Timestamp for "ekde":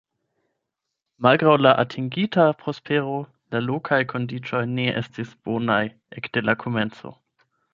6.23-6.49